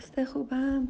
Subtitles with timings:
[0.00, 0.88] دوست خوبم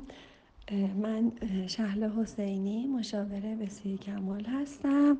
[1.03, 1.33] من
[1.67, 5.19] شهل حسینی مشاوره بسیاری کمال هستم.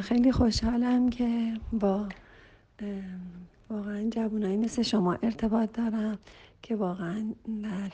[0.00, 2.08] خیلی خوشحالم که با
[3.70, 6.18] واقعا جوانایی مثل شما ارتباط دارم
[6.62, 7.90] که واقعا در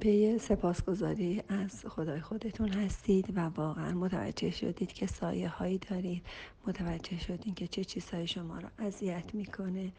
[0.00, 6.22] پی سپاسگزاری از خدای خودتون هستید و واقعا متوجه شدید که سایه هایی دارید
[6.66, 9.92] متوجه شدید که چه چیزهایی شما رو اذیت می‌کنه.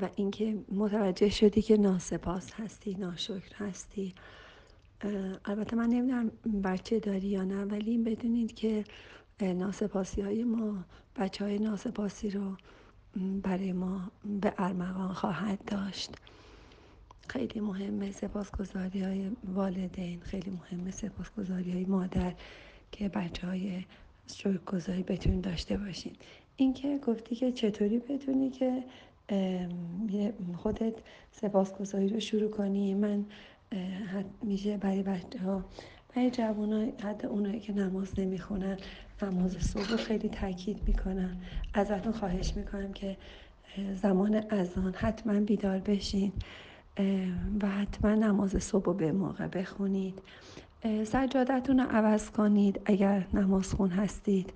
[0.00, 4.14] و اینکه متوجه شدی که ناسپاس هستی ناشکر هستی.
[5.44, 6.30] البته من نمی‌دونم
[6.64, 8.84] بچه داری یا نه ولی بدونید که
[9.40, 10.84] ناسپاسی های ما
[11.16, 12.56] بچه های ناسپاسی رو
[13.42, 16.10] برای ما به ارمغان خواهد داشت.
[17.28, 22.34] خیلی مهمه سپاسگزاری های والدین خیلی مهمه سپاسگزاری های مادر
[22.92, 23.84] که بچه های
[24.66, 26.12] گذاری بتونید داشته باشین.
[26.56, 28.84] اینکه گفتی که چطوری بدونی که
[30.56, 30.94] خودت
[31.32, 32.94] سپاسگزاری رو شروع کنی.
[32.94, 33.24] من
[34.42, 35.64] میشه برای بچه ها
[36.16, 38.76] برای جوان ها حتی اونایی که نماز نمی‌خونن
[39.22, 41.36] نماز صبح رو خیلی تاکید می‌کنن
[41.74, 43.16] ازتون خواهش می‌کنم که
[43.94, 46.32] زمان اذان حتما بیدار بشین
[47.62, 50.22] و حتما نماز صبح رو به موقع بخونید.
[51.04, 54.52] سجادتون رو عوض کنید اگر نماز خون هستید.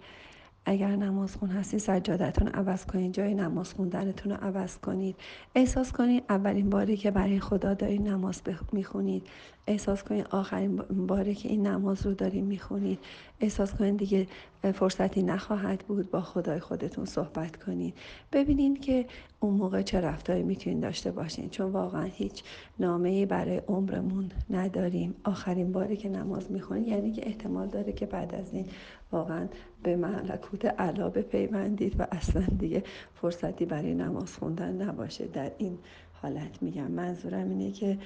[0.68, 5.16] اگر نماز خون هستید سجادتون عوض کنید جای نماز خوندنتون رو عوض کنید
[5.54, 9.26] احساس کنید اولین باری که برای خدا دارید نماز می‌خونید.
[9.66, 12.98] احساس کنید آخرین باری که این نماز رو دارید می‌خونید.
[13.40, 14.26] احساس کنید دیگه
[14.74, 17.94] فرصتی نخواهد بود با خدای خودتون صحبت کنید
[18.32, 19.06] ببینید که
[19.40, 21.50] اون موقع چه رفتاری می‌تونید داشته باشین.
[21.50, 22.44] چون واقعا هیچ
[22.80, 25.14] نامه برای عمرمون نداریم.
[25.24, 28.66] آخرین باری که نماز می‌خونید یعنی که احتمال داره که بعد از این
[29.12, 29.46] واقعا
[29.82, 32.82] به ملکوت علا بپیوندید و اصلا دیگه
[33.14, 35.26] فرصتی برای نماز خوندن نباشه.
[35.26, 35.78] در این
[36.22, 36.90] حالت میگم.
[36.90, 37.98] منظورم اینه که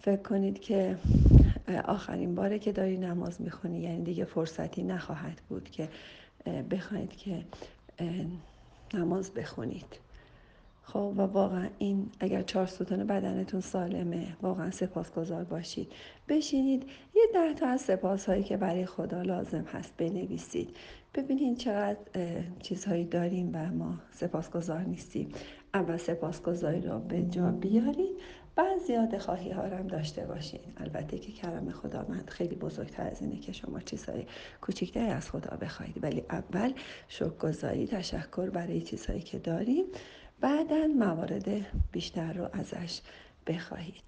[0.00, 0.98] فکر کنید که
[1.84, 5.88] آخرین باره که داری نماز می‌خونی یعنی دیگه فرصتی نخواهد بود که
[6.70, 7.44] بخواید که
[8.94, 10.05] نماز بخونید.
[10.88, 15.92] خب و واقعا این اگر چهار ستون بدنتون سالمه واقعا سپاسگزار باشید.
[16.28, 16.82] بشینید
[17.14, 20.76] یه ده تا از سپاس هایی که برای خدا لازم هست بنویسید.
[21.14, 21.98] ببینید چقدر
[22.62, 25.28] چیزهایی داریم و ما سپاسگزار نیستیم.
[25.74, 28.16] اول سپاسگزاری رو به جا بیارید
[28.56, 33.36] بعد زیاده خواهی ها هم داشته باشید البته که کرم خداوند خیلی بزرگتر از اینه
[33.36, 34.26] که شما چیزهای
[34.60, 36.72] کوچکتری از خدا بخواید ولی اول
[37.08, 39.84] شکرگزاری تشکر برای چیزهایی که داریم.
[40.40, 41.48] بعدا موارد
[41.92, 43.00] بیشتر رو ازش
[43.46, 44.02] بخواهید.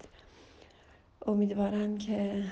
[1.25, 2.43] امیدوارم که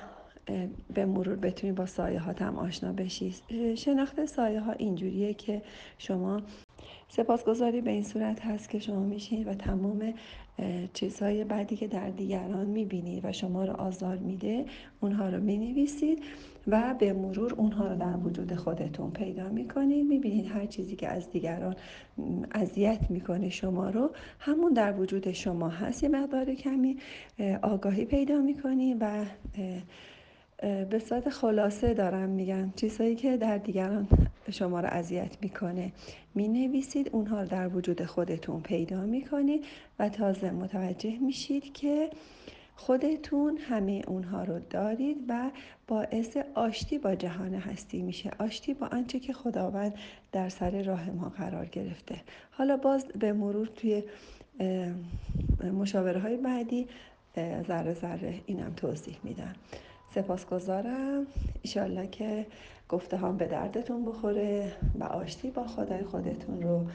[0.93, 3.35] به مرور بتونید با سایه ها هم آشنا بشید
[3.75, 5.61] شناخت سایه ها اینجوریه که
[5.97, 6.41] شما
[7.09, 10.13] سپاسگزاری به این صورت هست که شما میشین و تمام
[10.93, 14.65] چیزهای بعدی که در دیگران می‌بینید و شما رو آزار میده
[14.99, 16.23] اونها رو می‌نویسید
[16.67, 20.05] و به مرور اونها رو در وجود خودتون پیدا می‌کنید.
[20.05, 21.75] می‌بینید هر چیزی که از دیگران
[22.51, 26.03] اذیت می‌کنه شما رو همون در وجود شما هست.
[26.03, 26.97] یه مقدار کمی
[27.61, 29.25] آگاهی پیدا می‌کنید و
[30.61, 34.07] به صورت خلاصه دارم میگم چیزهایی که در دیگران
[34.51, 35.91] شما رو اذیت می‌کنه.
[36.35, 39.65] می نویسید اونها رو در وجود خودتون پیدا می‌کنید
[39.99, 42.09] و تازه متوجه میشید که
[42.75, 45.51] خودتون همه اونها رو دارید و
[45.87, 48.31] باعث آشتی با جهان هستی میشه.
[48.39, 49.93] آشتی با آنچه که خداوند
[50.31, 52.15] در سر راه ما قرار گرفته.
[52.51, 54.03] حالا باز به مرور توی
[55.73, 56.87] مشاوره های بعدی
[57.67, 59.55] ذره ذره اینم توضیح میدم.
[60.15, 61.27] سپاسگزارم.
[61.61, 62.45] ایشالله که
[62.89, 66.87] گفته هم به دردتون بخوره و آشتی با خدای خودتون رو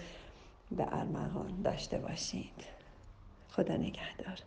[0.77, 2.65] به ارمغان داشته باشید.
[3.49, 4.39] خدا نگهدار.